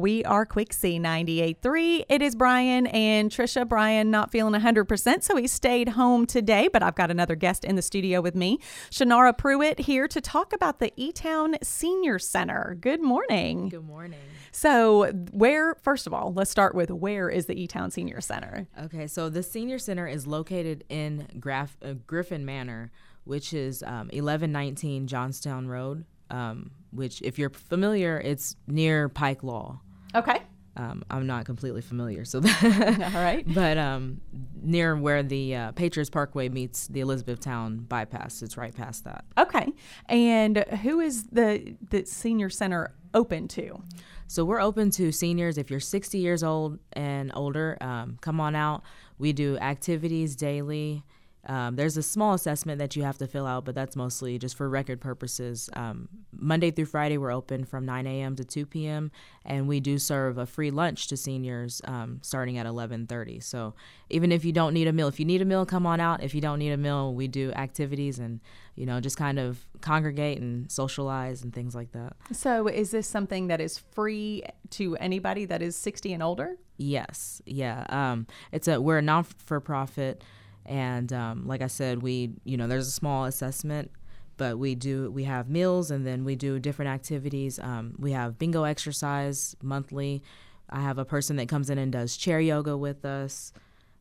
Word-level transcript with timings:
We 0.00 0.24
are 0.26 0.46
Quixie 0.46 1.00
98.3. 1.00 2.04
It 2.08 2.22
is 2.22 2.36
Brian 2.36 2.86
and 2.86 3.32
Trisha. 3.32 3.66
Brian 3.66 4.12
not 4.12 4.30
feeling 4.30 4.54
100%, 4.54 5.24
so 5.24 5.34
he 5.34 5.48
stayed 5.48 5.88
home 5.88 6.24
today, 6.24 6.68
but 6.72 6.84
I've 6.84 6.94
got 6.94 7.10
another 7.10 7.34
guest 7.34 7.64
in 7.64 7.74
the 7.74 7.82
studio 7.82 8.20
with 8.20 8.36
me, 8.36 8.60
Shunrria 8.92 9.36
Pruitt, 9.36 9.80
here 9.80 10.06
to 10.06 10.20
talk 10.20 10.52
about 10.52 10.78
the 10.78 10.92
E 10.94 11.10
Town 11.10 11.56
Senior 11.64 12.20
Center. 12.20 12.78
Good 12.80 13.02
morning. 13.02 13.70
Good 13.70 13.84
morning. 13.88 14.20
So, 14.52 15.10
where, 15.32 15.74
first 15.82 16.06
of 16.06 16.14
all, 16.14 16.32
let's 16.32 16.52
start 16.52 16.76
with 16.76 16.92
where 16.92 17.28
is 17.28 17.46
the 17.46 17.60
E 17.60 17.66
Town 17.66 17.90
Senior 17.90 18.20
Center? 18.20 18.68
Okay, 18.80 19.08
so 19.08 19.28
the 19.28 19.42
Senior 19.42 19.80
Center 19.80 20.06
is 20.06 20.28
located 20.28 20.84
in 20.88 21.26
Graf- 21.40 21.76
uh, 21.82 21.94
Griffin 22.06 22.44
Manor, 22.44 22.92
which 23.24 23.52
is 23.52 23.82
um, 23.82 24.10
1119 24.12 25.08
Johnstown 25.08 25.66
Road. 25.66 26.04
Um, 26.30 26.70
which, 26.92 27.20
if 27.22 27.38
you're 27.38 27.50
familiar, 27.50 28.20
it's 28.20 28.54
near 28.66 29.08
Pike 29.08 29.42
Law. 29.42 29.80
Okay. 30.14 30.40
Um, 30.76 31.02
I'm 31.10 31.26
not 31.26 31.44
completely 31.44 31.80
familiar, 31.82 32.24
so 32.24 32.38
All 32.62 33.10
right. 33.14 33.44
but 33.52 33.76
um, 33.78 34.20
near 34.62 34.96
where 34.96 35.24
the 35.24 35.56
uh, 35.56 35.72
Patriots 35.72 36.08
Parkway 36.08 36.48
meets 36.48 36.86
the 36.86 37.00
Elizabethtown 37.00 37.78
bypass, 37.78 38.42
it's 38.42 38.56
right 38.56 38.72
past 38.74 39.02
that. 39.04 39.24
Okay. 39.36 39.72
And 40.08 40.58
who 40.82 41.00
is 41.00 41.24
the 41.24 41.74
the 41.90 42.04
senior 42.06 42.48
center 42.48 42.94
open 43.12 43.48
to? 43.48 43.82
So 44.28 44.44
we're 44.44 44.60
open 44.60 44.90
to 44.92 45.10
seniors. 45.10 45.58
If 45.58 45.68
you're 45.70 45.80
60 45.80 46.18
years 46.18 46.44
old 46.44 46.78
and 46.92 47.32
older, 47.34 47.76
um, 47.80 48.18
come 48.20 48.40
on 48.40 48.54
out. 48.54 48.82
We 49.18 49.32
do 49.32 49.56
activities 49.58 50.36
daily. 50.36 51.02
Um, 51.48 51.76
there's 51.76 51.96
a 51.96 52.02
small 52.02 52.34
assessment 52.34 52.78
that 52.78 52.94
you 52.94 53.02
have 53.02 53.16
to 53.18 53.26
fill 53.26 53.46
out, 53.46 53.64
but 53.64 53.74
that's 53.74 53.96
mostly 53.96 54.38
just 54.38 54.56
for 54.56 54.68
record 54.68 55.00
purposes. 55.00 55.70
Um, 55.72 56.08
Monday 56.32 56.70
through 56.70 56.84
Friday, 56.84 57.16
we're 57.16 57.32
open 57.32 57.64
from 57.64 57.86
9 57.86 58.06
a.m. 58.06 58.36
to 58.36 58.44
2 58.44 58.66
p.m., 58.66 59.10
and 59.46 59.66
we 59.66 59.80
do 59.80 59.98
serve 59.98 60.36
a 60.36 60.44
free 60.44 60.70
lunch 60.70 61.08
to 61.08 61.16
seniors 61.16 61.80
um, 61.86 62.20
starting 62.22 62.58
at 62.58 62.66
11:30. 62.66 63.42
So 63.42 63.74
even 64.10 64.30
if 64.30 64.44
you 64.44 64.52
don't 64.52 64.74
need 64.74 64.88
a 64.88 64.92
meal, 64.92 65.08
if 65.08 65.18
you 65.18 65.24
need 65.24 65.40
a 65.40 65.46
meal, 65.46 65.64
come 65.64 65.86
on 65.86 66.00
out. 66.00 66.22
If 66.22 66.34
you 66.34 66.40
don't 66.40 66.58
need 66.58 66.72
a 66.72 66.76
meal, 66.76 67.14
we 67.14 67.28
do 67.28 67.50
activities 67.52 68.18
and 68.18 68.40
you 68.74 68.84
know 68.84 69.00
just 69.00 69.16
kind 69.16 69.38
of 69.38 69.58
congregate 69.80 70.40
and 70.40 70.70
socialize 70.70 71.42
and 71.42 71.54
things 71.54 71.74
like 71.74 71.92
that. 71.92 72.14
So, 72.32 72.68
is 72.68 72.90
this 72.90 73.06
something 73.06 73.48
that 73.48 73.60
is 73.60 73.78
free 73.78 74.42
to 74.70 74.96
anybody 74.96 75.46
that 75.46 75.62
is 75.62 75.76
60 75.76 76.12
and 76.12 76.22
older? 76.22 76.56
Yes, 76.76 77.42
yeah. 77.44 77.84
Um, 77.88 78.26
it's 78.52 78.68
a 78.68 78.80
we're 78.80 78.98
a 78.98 79.02
non 79.02 79.24
for 79.24 79.60
profit, 79.60 80.22
and 80.68 81.12
um, 81.14 81.46
like 81.46 81.62
I 81.62 81.66
said, 81.66 82.02
we 82.02 82.34
you 82.44 82.56
know 82.56 82.68
there's 82.68 82.86
a 82.86 82.92
small 82.92 83.24
assessment, 83.24 83.90
but 84.36 84.58
we 84.58 84.74
do 84.74 85.10
we 85.10 85.24
have 85.24 85.48
meals 85.48 85.90
and 85.90 86.06
then 86.06 86.24
we 86.24 86.36
do 86.36 86.60
different 86.60 86.90
activities. 86.90 87.58
Um, 87.58 87.94
we 87.98 88.12
have 88.12 88.38
bingo 88.38 88.64
exercise 88.64 89.56
monthly. 89.62 90.22
I 90.70 90.82
have 90.82 90.98
a 90.98 91.04
person 91.04 91.36
that 91.36 91.48
comes 91.48 91.70
in 91.70 91.78
and 91.78 91.90
does 91.90 92.16
chair 92.16 92.38
yoga 92.38 92.76
with 92.76 93.06
us. 93.06 93.52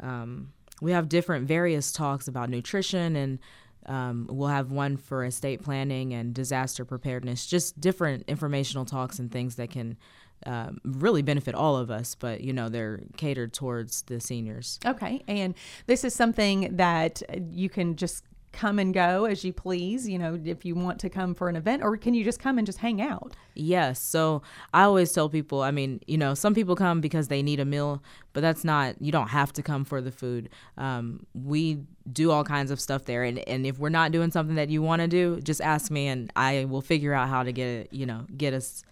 Um, 0.00 0.52
we 0.82 0.92
have 0.92 1.08
different 1.08 1.48
various 1.48 1.90
talks 1.90 2.28
about 2.28 2.50
nutrition 2.50 3.16
and. 3.16 3.38
Um, 3.86 4.28
we'll 4.30 4.48
have 4.48 4.70
one 4.70 4.98
for 4.98 5.24
estate 5.24 5.62
planning 5.62 6.12
and 6.12 6.34
disaster 6.34 6.84
preparedness, 6.84 7.46
just 7.46 7.80
different 7.80 8.24
informational 8.28 8.84
talks 8.84 9.18
and 9.18 9.32
things 9.32 9.56
that 9.56 9.70
can 9.70 9.96
um, 10.46 10.80
really 10.84 11.22
benefit 11.22 11.54
all 11.54 11.76
of 11.76 11.90
us, 11.90 12.14
but 12.14 12.40
you 12.40 12.52
know, 12.52 12.68
they're 12.68 13.00
catered 13.16 13.52
towards 13.52 14.02
the 14.02 14.20
seniors. 14.20 14.78
Okay. 14.84 15.22
And 15.28 15.54
this 15.86 16.04
is 16.04 16.14
something 16.14 16.76
that 16.76 17.22
you 17.50 17.68
can 17.68 17.96
just 17.96 18.24
come 18.52 18.80
and 18.80 18.92
go 18.92 19.26
as 19.26 19.44
you 19.44 19.52
please, 19.52 20.08
you 20.08 20.18
know, 20.18 20.36
if 20.44 20.64
you 20.64 20.74
want 20.74 20.98
to 20.98 21.08
come 21.08 21.34
for 21.34 21.48
an 21.48 21.54
event, 21.54 21.84
or 21.84 21.96
can 21.96 22.14
you 22.14 22.24
just 22.24 22.40
come 22.40 22.58
and 22.58 22.66
just 22.66 22.78
hang 22.78 23.00
out? 23.00 23.36
Yes. 23.54 24.00
So 24.00 24.42
I 24.74 24.82
always 24.82 25.12
tell 25.12 25.28
people, 25.28 25.62
I 25.62 25.70
mean, 25.70 26.00
you 26.08 26.18
know, 26.18 26.34
some 26.34 26.52
people 26.52 26.74
come 26.74 27.00
because 27.00 27.28
they 27.28 27.42
need 27.42 27.60
a 27.60 27.64
meal, 27.64 28.02
but 28.32 28.40
that's 28.40 28.64
not, 28.64 29.00
you 29.00 29.12
don't 29.12 29.28
have 29.28 29.52
to 29.52 29.62
come 29.62 29.84
for 29.84 30.00
the 30.00 30.10
food. 30.10 30.48
Um, 30.76 31.26
we 31.32 31.78
do 32.12 32.32
all 32.32 32.42
kinds 32.42 32.72
of 32.72 32.80
stuff 32.80 33.04
there. 33.04 33.22
And, 33.22 33.38
and 33.48 33.64
if 33.66 33.78
we're 33.78 33.88
not 33.88 34.10
doing 34.10 34.32
something 34.32 34.56
that 34.56 34.68
you 34.68 34.82
want 34.82 35.00
to 35.00 35.06
do, 35.06 35.40
just 35.42 35.60
ask 35.60 35.90
me 35.90 36.08
and 36.08 36.32
I 36.34 36.64
will 36.64 36.82
figure 36.82 37.14
out 37.14 37.28
how 37.28 37.44
to 37.44 37.52
get 37.52 37.68
it, 37.68 37.92
you 37.92 38.04
know, 38.04 38.26
get 38.36 38.52
us 38.52 38.82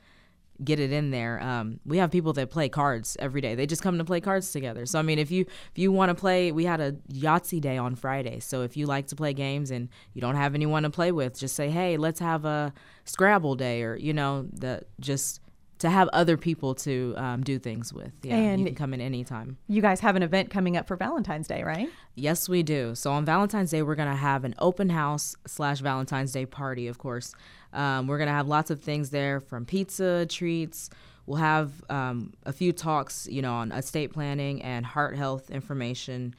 get 0.62 0.80
it 0.80 0.92
in 0.92 1.10
there. 1.10 1.40
Um, 1.40 1.80
we 1.84 1.98
have 1.98 2.10
people 2.10 2.32
that 2.34 2.50
play 2.50 2.68
cards 2.68 3.16
every 3.20 3.40
day. 3.40 3.54
They 3.54 3.66
just 3.66 3.82
come 3.82 3.98
to 3.98 4.04
play 4.04 4.20
cards 4.20 4.50
together. 4.52 4.86
So 4.86 4.98
I 4.98 5.02
mean, 5.02 5.18
if 5.18 5.30
you 5.30 5.42
if 5.42 5.78
you 5.78 5.92
want 5.92 6.10
to 6.10 6.14
play, 6.14 6.52
we 6.52 6.64
had 6.64 6.80
a 6.80 6.92
Yahtzee 7.12 7.60
day 7.60 7.76
on 7.76 7.94
Friday. 7.94 8.40
So 8.40 8.62
if 8.62 8.76
you 8.76 8.86
like 8.86 9.06
to 9.08 9.16
play 9.16 9.32
games 9.32 9.70
and 9.70 9.88
you 10.14 10.20
don't 10.20 10.36
have 10.36 10.54
anyone 10.54 10.82
to 10.82 10.90
play 10.90 11.12
with, 11.12 11.38
just 11.38 11.54
say, 11.54 11.70
hey, 11.70 11.96
let's 11.96 12.20
have 12.20 12.44
a 12.44 12.72
Scrabble 13.04 13.54
day, 13.54 13.82
or 13.82 13.96
you 13.96 14.12
know, 14.12 14.46
the 14.52 14.82
just 15.00 15.40
to 15.78 15.88
have 15.88 16.08
other 16.12 16.36
people 16.36 16.74
to 16.74 17.14
um, 17.16 17.42
do 17.42 17.58
things 17.58 17.92
with. 17.92 18.12
Yeah, 18.22 18.34
And- 18.36 18.60
you 18.60 18.66
can 18.66 18.74
come 18.74 18.92
in 18.94 19.00
anytime. 19.00 19.58
You 19.68 19.80
guys 19.80 20.00
have 20.00 20.16
an 20.16 20.22
event 20.22 20.50
coming 20.50 20.76
up 20.76 20.86
for 20.88 20.96
Valentine's 20.96 21.46
Day, 21.46 21.62
right? 21.62 21.88
Yes, 22.14 22.48
we 22.48 22.62
do. 22.62 22.94
So 22.94 23.12
on 23.12 23.24
Valentine's 23.24 23.70
Day, 23.70 23.82
we're 23.82 23.94
gonna 23.94 24.16
have 24.16 24.44
an 24.44 24.54
open 24.58 24.88
house 24.90 25.36
slash 25.46 25.80
Valentine's 25.80 26.32
Day 26.32 26.46
party. 26.46 26.88
Of 26.88 26.98
course, 26.98 27.32
um, 27.72 28.06
we're 28.08 28.18
gonna 28.18 28.32
have 28.32 28.48
lots 28.48 28.70
of 28.70 28.80
things 28.80 29.10
there, 29.10 29.38
from 29.40 29.64
pizza, 29.64 30.26
treats. 30.26 30.90
We'll 31.26 31.38
have 31.38 31.70
um, 31.90 32.32
a 32.46 32.52
few 32.52 32.72
talks, 32.72 33.28
you 33.30 33.42
know, 33.42 33.52
on 33.52 33.70
estate 33.70 34.12
planning 34.12 34.62
and 34.62 34.84
heart 34.84 35.14
health 35.16 35.50
information. 35.50 36.34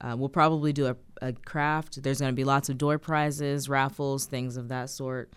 Uh, 0.00 0.16
we'll 0.18 0.28
probably 0.28 0.72
do 0.72 0.86
a, 0.88 0.96
a 1.22 1.32
craft. 1.32 2.02
There's 2.02 2.20
gonna 2.20 2.32
be 2.32 2.44
lots 2.44 2.68
of 2.68 2.76
door 2.76 2.98
prizes, 2.98 3.68
raffles, 3.68 4.26
things 4.26 4.56
of 4.56 4.68
that 4.68 4.90
sort, 4.90 5.32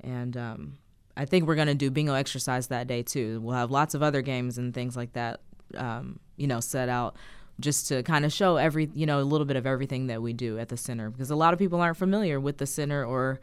and 0.00 0.36
um, 0.36 0.78
I 1.16 1.24
think 1.24 1.46
we're 1.46 1.54
gonna 1.54 1.74
do 1.74 1.90
bingo 1.90 2.14
exercise 2.14 2.66
that 2.68 2.86
day 2.86 3.02
too. 3.02 3.40
We'll 3.40 3.54
have 3.56 3.70
lots 3.70 3.94
of 3.94 4.02
other 4.02 4.22
games 4.22 4.58
and 4.58 4.74
things 4.74 4.96
like 4.96 5.12
that, 5.12 5.40
um, 5.76 6.18
you 6.36 6.46
know, 6.46 6.60
set 6.60 6.88
out 6.88 7.16
just 7.60 7.86
to 7.86 8.02
kind 8.02 8.24
of 8.24 8.32
show 8.32 8.56
every, 8.56 8.90
you 8.94 9.06
know, 9.06 9.20
a 9.20 9.22
little 9.22 9.44
bit 9.44 9.56
of 9.56 9.64
everything 9.64 10.08
that 10.08 10.20
we 10.20 10.32
do 10.32 10.58
at 10.58 10.68
the 10.70 10.76
center 10.76 11.08
because 11.10 11.30
a 11.30 11.36
lot 11.36 11.52
of 11.52 11.58
people 11.58 11.80
aren't 11.80 11.96
familiar 11.96 12.40
with 12.40 12.58
the 12.58 12.66
center 12.66 13.04
or 13.04 13.40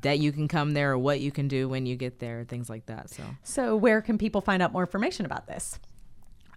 that 0.00 0.18
you 0.18 0.32
can 0.32 0.48
come 0.48 0.72
there 0.72 0.92
or 0.92 0.98
what 0.98 1.20
you 1.20 1.30
can 1.30 1.48
do 1.48 1.68
when 1.68 1.84
you 1.84 1.94
get 1.96 2.18
there, 2.18 2.44
things 2.44 2.70
like 2.70 2.86
that. 2.86 3.10
So, 3.10 3.22
So, 3.42 3.76
where 3.76 4.00
can 4.00 4.16
people 4.16 4.40
find 4.40 4.62
out 4.62 4.72
more 4.72 4.82
information 4.82 5.26
about 5.26 5.46
this? 5.46 5.78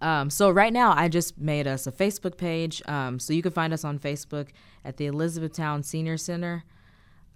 um, 0.01 0.29
so 0.29 0.49
right 0.51 0.71
now 0.73 0.93
I 0.95 1.07
just 1.09 1.37
made 1.37 1.67
us 1.67 1.87
a 1.87 1.91
Facebook 1.91 2.37
page, 2.37 2.81
um, 2.87 3.17
so 3.19 3.33
you 3.33 3.41
can 3.41 3.51
find 3.51 3.73
us 3.73 3.83
on 3.83 3.97
Facebook 3.99 4.49
at 4.83 4.97
the 4.97 5.07
Elizabethtown 5.07 5.83
Senior 5.83 6.17
Center. 6.17 6.63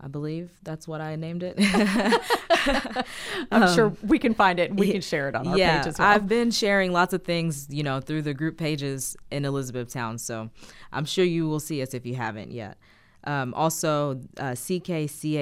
I 0.01 0.07
believe 0.07 0.49
that's 0.63 0.87
what 0.87 1.01
I 1.01 1.15
named 1.15 1.43
it. 1.43 1.55
I'm 3.51 3.73
sure 3.75 3.89
we 4.03 4.17
can 4.19 4.33
find 4.33 4.59
it 4.59 4.73
we 4.75 4.91
can 4.91 5.01
share 5.01 5.27
it 5.27 5.35
on 5.35 5.47
our 5.47 5.53
Um, 5.53 5.59
yeah, 5.59 5.79
page 5.79 5.87
as 5.87 5.99
well. 5.99 6.07
I've 6.07 6.27
been 6.27 6.51
sharing 6.51 6.91
lots 6.93 7.13
of 7.13 7.23
things, 7.23 7.67
you 7.69 7.83
know, 7.83 7.99
through 7.99 8.21
the 8.21 8.33
group 8.33 8.57
pages 8.57 9.17
in 9.31 9.45
Elizabethtown. 9.45 10.17
So 10.17 10.49
I'm 10.91 11.05
sure 11.05 11.25
you 11.25 11.47
will 11.47 11.59
see 11.59 11.81
us 11.81 11.93
if 11.93 12.05
you 12.05 12.15
haven't 12.15 12.51
yet. 12.51 12.77
Um, 13.25 13.53
also, 13.53 14.21
uh, 14.37 14.51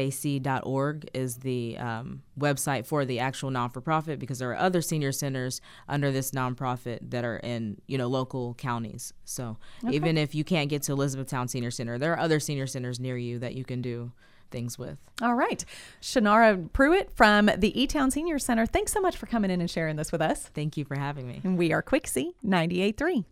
ckcac.org 0.01 1.09
is 1.13 1.37
the 1.37 1.77
um, 1.77 2.23
website 2.39 2.87
for 2.87 3.05
the 3.05 3.19
actual 3.19 3.51
non 3.51 3.69
for 3.69 3.81
profit 3.81 4.17
because 4.17 4.39
there 4.39 4.49
are 4.51 4.57
other 4.57 4.81
senior 4.81 5.11
centers 5.11 5.61
under 5.87 6.11
this 6.11 6.31
nonprofit 6.31 6.99
that 7.11 7.23
are 7.23 7.37
in 7.37 7.79
you 7.85 7.99
know 7.99 8.07
local 8.07 8.55
counties. 8.55 9.13
So 9.25 9.57
even 9.91 10.17
if 10.17 10.33
you 10.33 10.43
can't 10.43 10.69
get 10.69 10.81
to 10.83 10.93
Elizabethtown 10.93 11.47
Senior 11.47 11.69
Center, 11.69 11.99
there 11.99 12.13
are 12.13 12.19
other 12.19 12.39
senior 12.39 12.65
centers 12.65 12.99
near 12.99 13.17
you 13.17 13.37
that 13.39 13.53
you 13.53 13.63
can 13.63 13.81
do 13.83 14.11
things 14.51 14.77
with. 14.77 14.97
All 15.21 15.35
right. 15.35 15.63
Shunrria 16.01 16.71
Pruitt 16.73 17.11
from 17.15 17.49
the 17.57 17.79
E 17.79 17.87
Town 17.87 18.11
Senior 18.11 18.39
Center. 18.39 18.65
Thanks 18.65 18.91
so 18.91 18.99
much 18.99 19.17
for 19.17 19.25
coming 19.25 19.51
in 19.51 19.61
and 19.61 19.69
sharing 19.69 19.95
this 19.95 20.11
with 20.11 20.21
us. 20.21 20.47
Thank 20.53 20.77
you 20.77 20.85
for 20.85 20.95
having 20.95 21.27
me. 21.27 21.41
And 21.43 21.57
we 21.57 21.71
are 21.73 21.81
Quixie 21.81 22.35
98.3. 22.45 23.25